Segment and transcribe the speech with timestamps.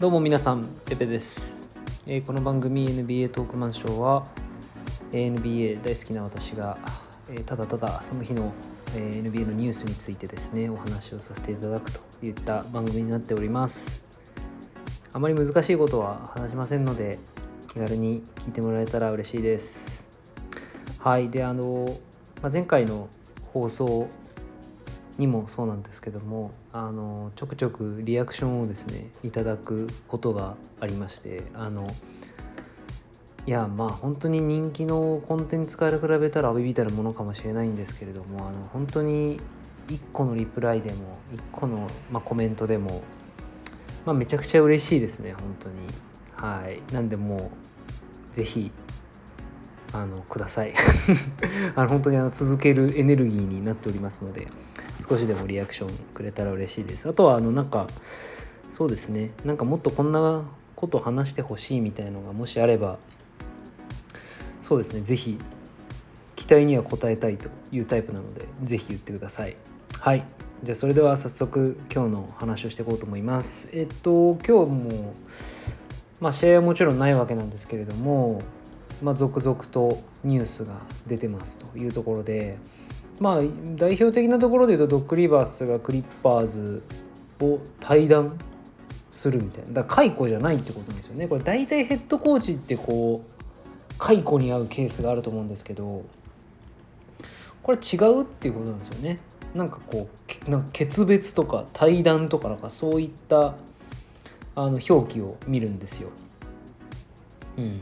[0.00, 1.66] どうも皆さんペペです、
[2.06, 4.28] えー、この番組 NBA トークマンショーは
[5.10, 6.78] NBA 大好きな私が、
[7.28, 8.52] えー、ただただその日の、
[8.94, 14.04] えー、NBA のニュースについてですねお話をさせていただくといった番組になっております。
[15.12, 17.18] あまり難しいことは話しませんので
[17.66, 20.08] 気軽に聞いてもらえたら嬉しいです。
[21.00, 21.98] はいであの、
[22.40, 23.08] まあ、前回の
[23.52, 24.06] 放送
[25.18, 31.88] にもそうなんですけどもあのちょくちょくリアクションをですねいただくことがありましてあの
[33.46, 39.40] いやまあ本当に人気のコンテンツから比べたらビビたるものかもしれないんですけれどもあの本当に
[39.88, 43.02] 1個のリプライでも1個の、まあ、コメントでも、
[44.04, 45.76] まあ、めちゃくちゃ嬉しいですね本当に。
[46.36, 46.92] はい。
[46.92, 47.40] なんでもう
[48.30, 48.70] 是非
[49.92, 50.74] あのください。
[51.74, 54.48] あの本当にあの続けるエネルギーになっておりますので
[54.98, 57.08] 少しでもリアクションくれたら嬉しいです。
[57.08, 57.86] あとはあのなんか
[58.70, 59.30] そうですね。
[59.44, 60.42] なんかもっとこんな
[60.76, 62.98] こと話してほしいみたいのがもしあれば
[64.62, 65.00] そうですね。
[65.02, 65.38] 是非
[66.36, 69.56] 期待には応えたいというタイプなので是非言ってください。
[70.00, 70.24] はい。
[70.62, 73.70] じゃあそれでは早速今日の話をしていこうと思います。
[73.72, 75.14] えっと今日も
[76.20, 78.42] まあ試合はもちろんないわけなんですけれども
[79.02, 80.74] まあ、続々とニュースが
[81.06, 82.58] 出てますというところで、
[83.20, 83.36] まあ、
[83.76, 86.82] 代表的なところでいうとドッグ・リバースがクリッパーズ
[87.40, 88.38] を退団
[89.10, 89.72] するみたいな。
[89.72, 91.28] だから解雇じゃないってことですよね。
[91.28, 96.04] これ大体ヘッドコーチってこう解雇に遭うケースがあると思うんですけど
[97.62, 99.18] これ違うっていうことなんですよね。
[99.54, 100.08] なんかこ
[100.46, 103.54] うなんか決別とか対談とかなんかそういった
[104.54, 106.10] あの表記を見るんですよ。
[107.56, 107.80] うん、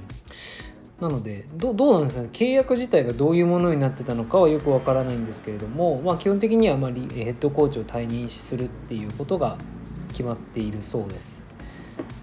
[1.00, 2.30] なのでどうなんですかね？
[2.32, 9.58] 契約自体がどういうものになってたのかはよくわからないんですけれども、まあ、基本的にはまりヘッドコーチを退任するっていうことが
[10.08, 11.46] 決まっているそうです。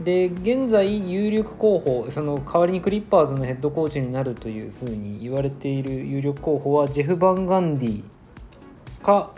[0.04, 8.04] で現在有力候補その代わりにクリッパーズのヘッドコーチになるというふうに言われている有力候補はジェフ・バンガンディ
[9.04, 9.32] か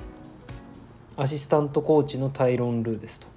[1.18, 3.35] アシスタントコーチのタイロン・ルーですと。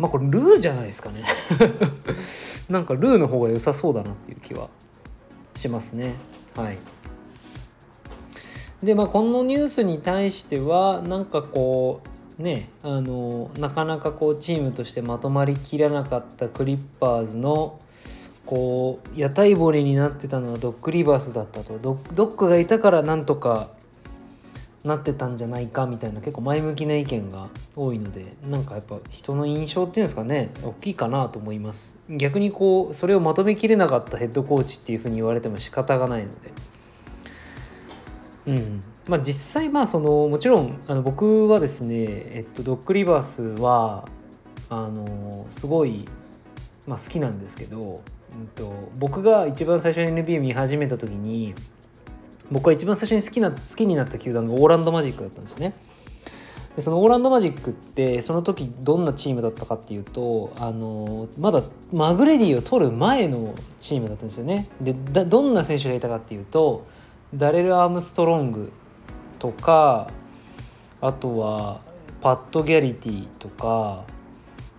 [0.00, 1.22] まあこれルーじゃないですかね。
[2.70, 4.70] なんかルーの方が良さそうだなっていう気は
[5.54, 6.14] しますね。
[6.56, 6.78] はい。
[8.82, 12.00] でまあこのニュースに対してはなんかこ
[12.38, 17.78] うねあのなかなかこうチームとしてまとまりきらなかったクリッパーズの
[18.46, 21.78] こう屋台骨になってたのはドッグリバースだったと。
[21.78, 23.68] ドッグがいたからなんとか
[24.82, 32.00] なってたんじゃないかみたいな結構前向きな意見が多いのでなんかやっぱ人の印象っていうんですかね大きいかなと思います。
[32.08, 36.52] 逆にこうそれをまとめきれなかったヘッドコーチっていうふうに言われても仕方がないので。
[38.46, 38.82] うん。
[39.06, 44.06] まあ実際まあそのもちろんあの僕はですねえっとドッグリバースは
[44.70, 46.04] あのすごい、
[46.86, 48.02] まあ、好きなんですけど、
[48.32, 51.54] うんと、僕が一番最初に NBA 見始めた時に
[52.50, 55.74] 僕が一番最初に好きな好きになった球団がオーランドマジックだったんですね。
[56.76, 61.62] でそのオーランドマジックってその時どんなチームだったかっていうとあのまだ
[61.92, 64.68] マグレディを取る前のチームだったんですよね。
[64.80, 66.86] でどんな選手がいたかっていうと
[67.34, 68.72] ダレル・アームストロング
[69.38, 70.08] とか
[71.00, 71.80] あとは
[72.20, 74.04] パット・ギャリティとか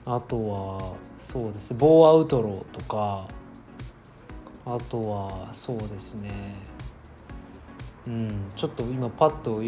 [0.06, 3.28] あとはそうですボー・アウトローとか
[4.66, 6.30] あとはそうですね
[8.08, 9.62] うん、ちょっと今パッと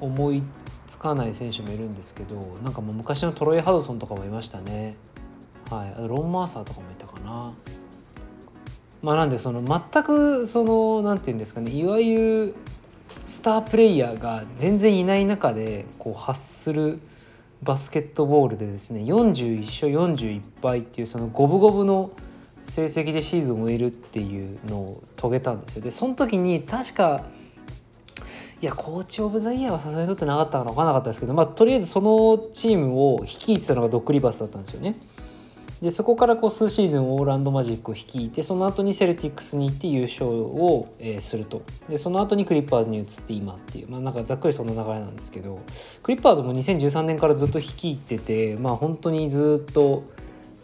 [0.00, 0.42] 思い
[0.86, 4.96] つかない選手もいるんですけどなんかもう昔のトロイ・ハドソンとかもいましたね、
[5.70, 7.52] はい、あとロン・マーサーとかもいたかな。
[9.00, 12.54] まあ、なんでその全くその何て言うんですかねいわゆる
[13.26, 16.98] スタープレイヤーが全然いない中でこう発する
[17.62, 22.10] バスケットボールでですね41勝41敗っていうその五分五分の
[22.64, 25.82] 成績でシーズンを終えるっていうのを遂げたんですよ。
[25.82, 27.24] でその時に確か
[28.60, 34.96] いやコーチ・オブ・ザ・イヤーはさすがに取ってなかったか分からなかったですけど、まあ、とりあえずそのチームを率いてたのがドック・リバースだったんですよね。
[35.80, 45.60] でそこからこう数シーズンオーランドマジックを率いてその後にセルティックスに行って優勝を、えー、するとでその後にクリッパーズに移って今っていうまあなんかざっくりその流れなんですけど
[46.02, 50.02] クリッパーズも2013年からずっと率いててまあ本当にずっと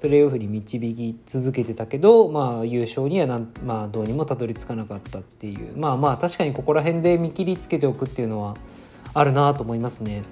[0.04, 8.54] プレーオフに導き続けてたけど、まあ、優勝にはなん、まあ、どうにもたどり着かなかったっていうまあまあ確かにここら辺で見切りつけておくっていうのは
[9.14, 10.24] あるなと思いますね。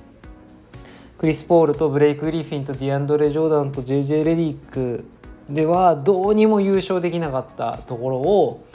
[1.16, 5.06] クリス・ポールとブレイク・グリフィンとディアンドレ・ジョーダンと JJ レディック
[5.48, 8.66] ではどうにも優勝できなかったところを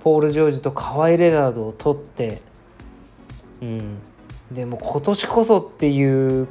[0.00, 2.42] ポール・ジョージとカワイ・レナードを取って、
[3.62, 3.98] うん、
[4.52, 6.48] でも今年こそっていう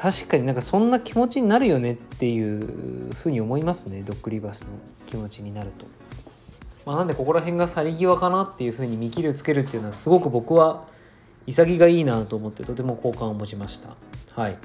[0.00, 4.68] 確かになんかそんな気持ちになるよねっていうふうに思いますねドッグリバースの
[5.06, 5.84] 気持ちになると。
[6.86, 10.86] まあ、なんでここら辺が去り際かなっていうふうに見切りをつけるっていうのはすごく僕は
[11.46, 13.94] 潔がいいなと思ってとても好感を持ちました。
[14.32, 14.56] はい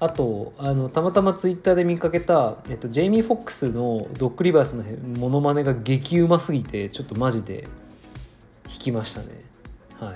[0.00, 4.82] あとあのたまたまツイッターで見かけた、えっと、ジェイミー・フォックスのドッグリバースの
[5.16, 7.68] モノマネが激うますぎてちょっとマジで
[8.68, 9.28] 引きましたね
[10.00, 10.14] はい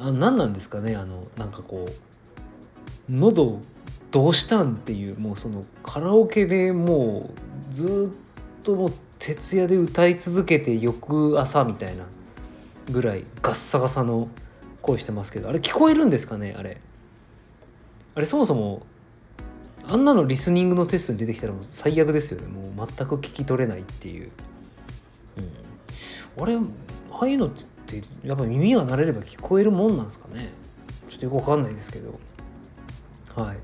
[0.00, 2.13] あ何なんですかねあのなんかこう
[3.08, 3.60] 喉
[4.10, 7.30] どうしたんっていうもうそのカラオケでも
[7.70, 12.04] うずっともう徹夜で歌い続けて翌朝みたいな
[12.90, 14.28] ぐらいガッサガサの
[14.82, 16.80] 声してますけどあれ聞こえるんですかねあれ。
[18.14, 18.86] あれそもそも
[19.88, 22.46] あんなのリスニングのテストに出てきたらもう最悪ですよね。
[22.46, 24.30] もう全く聞き取れないっていう、
[26.38, 27.50] うん、あれああいうのっ
[27.86, 30.50] てやっぱ耳が慣れれば聞こえるもんなんですかね。
[31.08, 32.18] ちょっとよくわかんないですけど。
[33.36, 33.56] はい。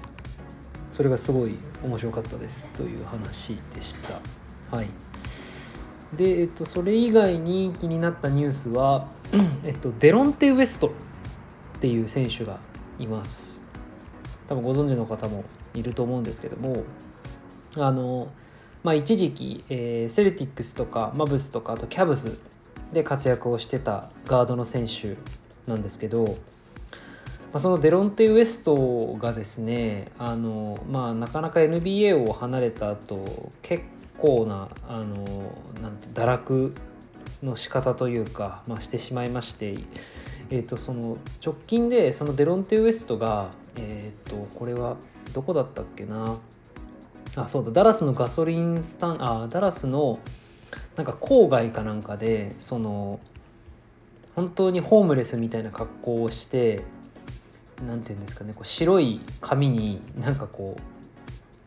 [0.91, 4.21] それがすごい面白かったですという話でした。
[4.77, 4.89] はい。
[6.17, 9.07] で、えっと、それ以外に気になったニュースは、
[9.65, 10.91] えっと、デロンテ・ウエストっ
[11.81, 12.59] ていう選手が
[12.99, 13.63] います。
[14.51, 15.45] 多分ご存知の方も
[15.75, 16.83] いると思うんですけども
[17.77, 18.29] あの、
[18.83, 22.41] まあ、一時期、えー、セルティックスとかマブスとかあとキャブス
[22.93, 25.17] で活躍をしてたガードの選手
[25.71, 26.37] なんですけど、
[27.53, 33.85] まあ、そのデロンテ・ウエストがですねあの、まあ、なかなか NBA を離れた後結
[34.19, 35.17] 構なあの
[35.83, 36.75] なんて堕落
[37.43, 39.75] の仕方というか、まあ、してしまいまして、
[40.51, 44.97] えー、とその直近でそのデロンテ・ウエストがえっ、ー、とこれは
[45.33, 46.39] どこだったっけな。
[47.37, 50.19] あそうだダラスのガソリンスタンあダラスの
[50.97, 53.21] なんか郊外かなんかでその
[54.35, 56.83] 本当にホームレスみたいな格好をして
[57.87, 60.77] 何て言うんですかねこう白い紙になんかこ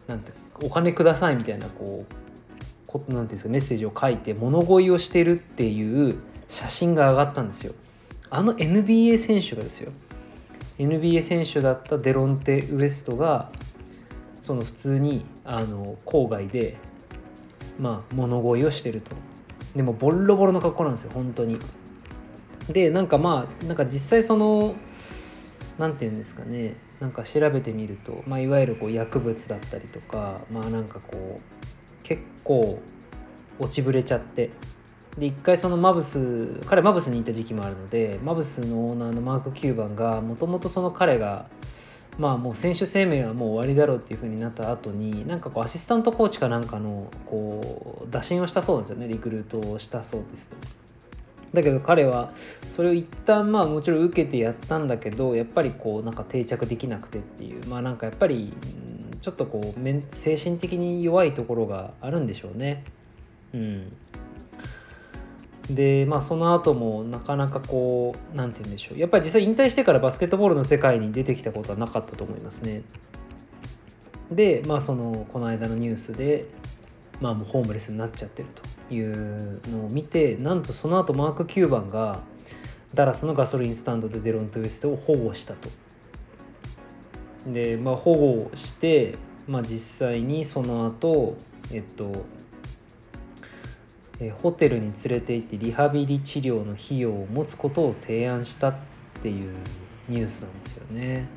[0.08, 0.32] うなんて
[0.62, 2.14] お金くださいみたいなこう
[2.88, 7.74] こなんていうんですかメッセージを書いて物乞いをしてるっていう写真が上がったんですよ。
[8.30, 9.92] あの NBA 選手がですよ。
[10.78, 13.52] NBA 選手だったデロンテ・ウエストが
[14.40, 16.78] その普通にあの郊外で
[17.80, 19.16] まあ物乞いをしてると。
[19.76, 21.58] でもボロボロの格好なんですよ本当に。
[22.70, 24.76] でなんかまあなんか実際その
[25.78, 26.76] 何て言うんですかね。
[27.00, 32.80] なんか調べてみると、まあ、いわゆるこう薬物だったりとかまあなんかこう結構
[33.60, 34.52] 落ちぶれちゃって。
[35.18, 41.46] で一回そのマブス彼マブスにいた時期もあるのでマブスのオーナーのマーク・キューバンがもともとその彼が
[42.18, 49.08] まあもう選手生命はもう終わりだろうっていう風になった後になんかこうアシスタントコーチかなんかのこう打診をしたそうなんですよね。
[49.08, 50.56] リクルートをしたそうですと。
[51.54, 52.32] だけど彼は
[52.72, 57.66] それを一旦まあもちろん受けてやったんだけどやっぱりこうなんか定着できなくてっていう。
[57.68, 58.54] まあなんかやっぱり
[59.22, 62.84] ちょっとこう精神的に弱いところがあるんでしょうね。
[63.54, 63.94] うん、
[65.70, 68.98] でまあその後もなかなかこう何て言うんでしょう。
[68.98, 72.82] やっぱり実際引退してからバスケットボールの世界に出てきたことはなかったと思いますね。
[74.32, 76.48] でまあそのこの間のニュースで
[77.22, 78.73] まあもうホームレスになっちゃってると。
[78.94, 82.22] いうのを見てなんとその後マーク9番が
[82.94, 85.70] ダラスのガソリンスタンドでデロント・ウエストを保護したと
[87.48, 89.16] でまあ保護して、
[89.48, 91.38] まあ、実際にその後
[91.72, 92.26] えっと
[94.20, 98.76] えホテルに連れて行ってリハビリ治療の費用を持つことを提案したっ
[99.22, 99.54] ていう
[100.08, 101.28] ニュースなんですよね。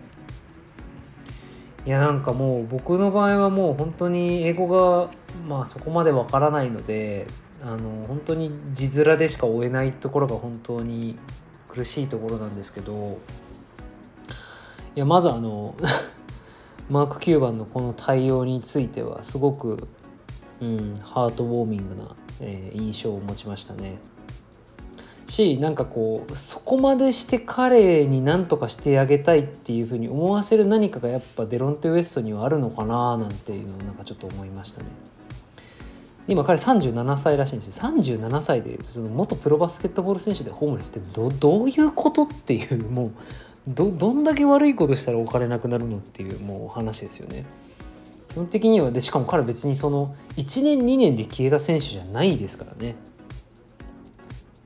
[1.87, 5.09] いやなんかもう僕の場合はもう本当に英語が
[5.49, 7.29] まあそこまでわからないので
[7.67, 11.19] あの本当に字面でしか追えないところが本当に
[11.69, 13.19] 苦しいところなんですけど
[14.95, 15.75] いやまずあの
[16.89, 19.89] マーク9番のこの対応についてはすごく、
[20.63, 23.99] うん、ハートウォーミングなえー、印象を持ちましたね。
[25.29, 34.87] しなんかこうそこまでして彼に何とかしてあげたいっていうふうに思わせる何かがやっぱデロンテ・ウエストにはあるのかななんていうのをなんかちょっと思いましたね。
[36.29, 43.13] 今彼37歳らしいんですよ37歳でその元プロバスケットボール選手でホームレスってどどういうことっていうもう
[43.69, 47.45] どどんだけ悪いことしたらお金なくなるのっていうもう話ですよね。
[48.29, 52.95] 基本的にはでしかも彼別にその1年2年で消えた選手じゃないですからね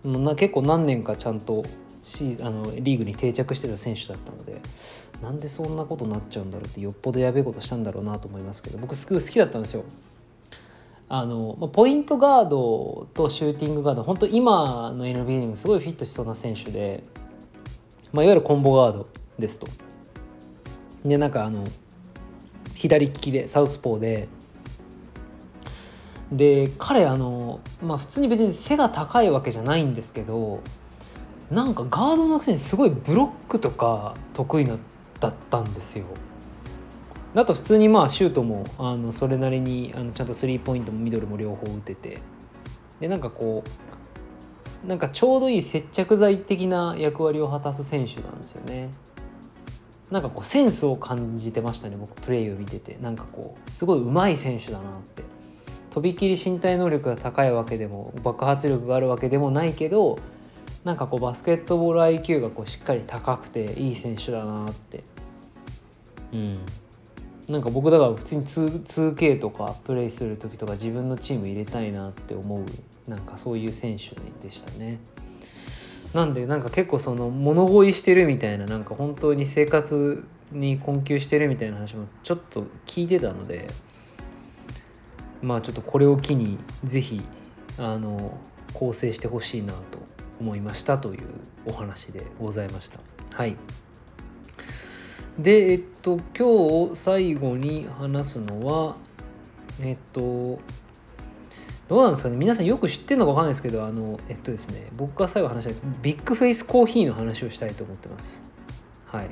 [0.05, 1.65] な結構何年かちゃんと
[2.03, 4.61] シあのリーグに定着してた選手だったので
[5.23, 9.85] なんでそんなことになっちゃうんだろうってよっぽどやべえことしたんだろうなと思いますけど僕すごい好きだったんですよ。
[11.13, 17.03] あのポイントガードとシューティングガード本当今の NBA にもすごいフィットしそうな選手で、
[18.13, 19.67] まあ、いわゆるコンボガードですと。
[21.05, 21.65] でなんかあの
[22.77, 24.29] 左利きでサウスポーで
[26.31, 30.61] で彼あのまあ普通に別に背が高いわけじゃないんですけど
[31.51, 34.79] なんかガードのくせにすごいブロックとか得意な
[35.19, 36.07] だったんですよ。
[37.35, 42.19] だと普通にまあシュートもあのそれなりにあのちゃんとスリーポイントもミドルも両方打てて。
[43.01, 43.65] でなんかこ
[44.85, 48.91] うなんかちょうどいい接着剤的な役割を果たす選手なんですよね。
[50.11, 52.99] なんかこうセンスを感じてましたね僕プレーを見てて。
[53.01, 55.23] なんかこうすごい上手い選手だなって。
[55.91, 60.19] とびきり身体能力が高いわけでも爆発力があるわけでもないけど
[60.85, 65.05] なんかこうバスケットボール IQ がこうしっかり高くていい選手だなって。
[66.33, 66.59] うん。
[67.51, 75.01] なんか僕だから普通に 2K とかプレイする時とか自分のチーム入れたいなって思うなんかそういう選手でしたね。
[76.15, 83.69] なんでなんか結構その物乞いしてるみたいななんか本当に生活に困窮してるみたいな話もちょっと聞いてたので
[85.43, 87.23] まあちょっとこれを機に是非
[87.79, 88.39] あの
[88.75, 89.99] 構成してほしいなと
[90.41, 91.27] 思いましたという
[91.67, 93.01] お話でございました。
[93.33, 93.57] はい
[95.43, 98.97] でえっと今日最後に話すのは
[99.81, 100.59] えっと
[101.89, 108.43] どうなんですかね皆さんよく知ってるのか分かんないですけどあのえっとですね僕が最後話したいビッグフェイスコーヒーの話をしたいと思ってます。
[109.07, 109.31] はい。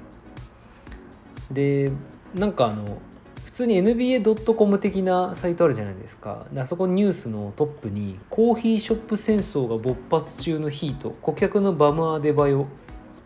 [1.50, 1.92] で
[2.34, 2.98] なんかあの
[3.44, 6.46] 普通に NBA.com 的なサイトあるじゃないですか。
[6.52, 12.66] であそこニュースのトップにコーヒーショップ戦争が勃発中のヒート顧客のバムアデバヨ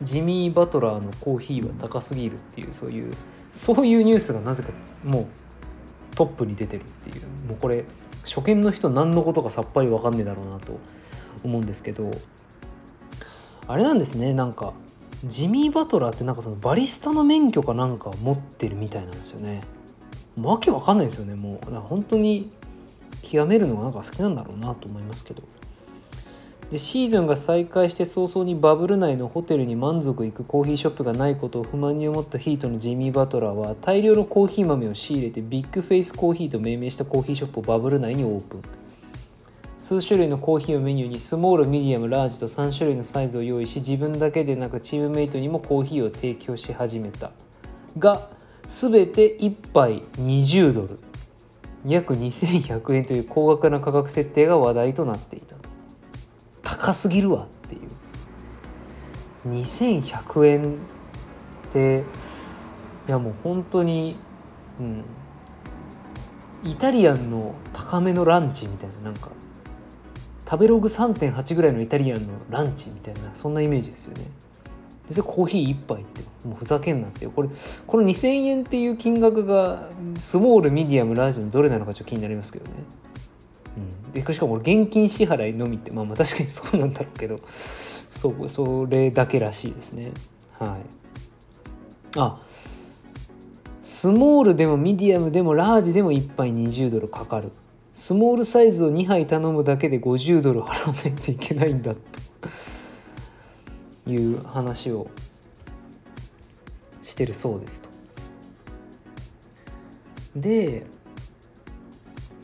[0.02, 3.12] ジミー・バトラーのコーヒーは高すぎるっていうそういう
[3.52, 4.70] そういうニュースがなぜか
[5.04, 5.26] もう
[6.14, 7.26] トップに出てるっていう。
[7.48, 7.84] もうこれ
[8.24, 10.78] 初見の人何のことかさっぱり分かんねえだろうなと
[11.42, 12.10] 思うんですけど。
[13.68, 14.72] あれなんですねなんか
[15.24, 19.62] ジミー・バトラーってなんかそのバリスタの免許かなんか持ってるみたいなんですよね。
[20.40, 21.74] わけわかんないですよねもう。
[21.74, 22.50] 本当に
[23.22, 25.42] 極めるのがなんか好きなんだろうなと思いますけど。
[26.72, 38.62] でシーズンが再開して早々にバブル内のホテルに満足いくコーヒーショップがないことを不満に思ったヒートのジミー・バトラーは大量のコーヒー豆を仕入れてビッグフェイスコーヒーと命名したコーヒーショップをバブル内にオープン。
[39.76, 47.32] 数種類のコーヒーをメニューにスモールミディアムラージと3種類のサイズを用意し自分だけでなくチームメイトにもコーヒーを提供し始めた。
[47.98, 48.30] が
[48.66, 50.98] 全て1杯20ドル。
[51.86, 55.56] 約2100円という高額な価格設定が話題となっていた。
[56.82, 57.80] 高すぎるわっていう。
[59.48, 60.76] 2100円っ
[61.70, 62.04] て
[63.06, 64.16] いやもう本当に
[64.80, 65.04] うん。
[66.64, 69.30] イタリアンの高めのランチみたいななんか。
[70.48, 74.28] 食べログ3.8ぐらいのイタリアンのランチみたいなそんなイメージですよね。
[75.06, 77.48] でそれコーヒー1杯ってもうふざけんなってこれ
[77.86, 82.72] この2000円っていう金額がスモールミディアムラージのどれなのかちょっと気になりますけどね。
[83.76, 90.12] うん、でしかも現金支払いのみってまあまあ確かにそうなんだろうけど そうそれだけらしいですね。
[90.58, 92.18] はい。
[92.18, 92.38] あ
[93.82, 97.50] スモールでもミディアムでもラージでも1杯20ドルかかる。
[97.92, 102.00] スモールサイズを2杯頼むだけで50ドル払わないといけないんだと。
[104.06, 105.08] いう話を
[107.02, 107.88] してるそうですと。
[110.36, 110.86] で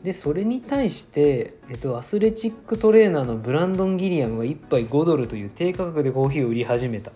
[0.03, 7.11] でそれに対して、えっと、アスレチックトレーナーのブランドン・ギリアムが1杯5ドルという低価格でコーヒーを売り始めた。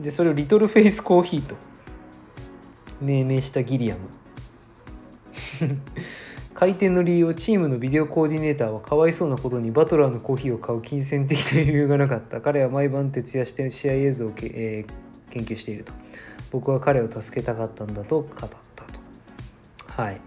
[0.00, 1.56] でそれをリトルフェイスコーヒーと
[3.00, 4.00] 命名したギリアム。
[6.54, 12.40] 開店の理由をチームのビデオコーディネーターはかわいそうなことにバトラーのコーヒーを買う金銭的な余裕がなかった。
[12.40, 15.92] 彼は毎晩徹夜して試合映像をけ、えー、研究していると。
[16.52, 18.56] 僕は彼を助けたかったんだと語ったと。
[19.88, 20.20] はい。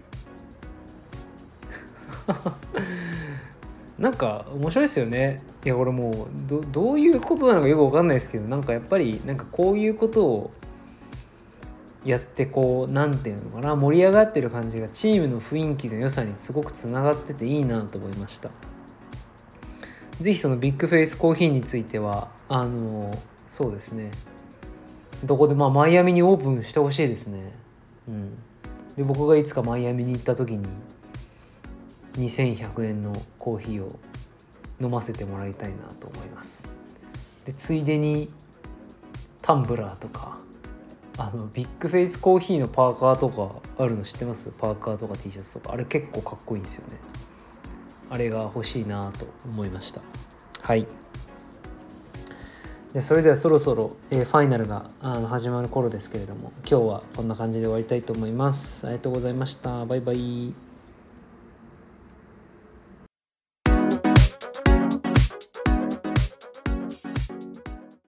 [3.98, 5.42] なんか面白いですよね。
[5.64, 6.14] いやこれもう
[6.46, 10.50] どどういうことなのかよく分かんないですけどなんかやっぱりなんかこういうことを
[12.04, 18.50] やってこう何て言うのかな盛り上がってる感じがチームの雰囲気の良さにすごくつながってていいなと思いました。
[20.20, 23.10] 是非そのビッグフェイスコーヒーについてはあの
[23.48, 24.10] そうですね。
[25.24, 27.52] どこでまあマイアミにオープンしてほしいですね。
[28.08, 28.38] うん。
[28.96, 30.66] で僕がいつかマイアミに行った時に
[32.16, 33.98] 2100円のコーヒーを
[34.80, 36.72] 飲ませてもらいたいなと思います。
[37.44, 38.30] でついでに
[39.42, 40.38] タンブラーとか
[41.18, 44.50] あのビッグフェイスコーヒーのパーカーとかあるの知ってます？
[44.50, 45.72] パーカーとか T シャツとか。
[45.72, 46.98] あれ結構かっこいいんですよね。
[48.10, 50.00] あれが欲しいなと思いました。
[50.62, 50.86] はい。
[52.92, 58.86] でそれではそろそろ、えーファイナルがあの始まる頃ですけれども今日はこんな感じで終わりたいと思います。
[58.86, 59.84] ありがとうございました。
[59.86, 60.65] バイバイ。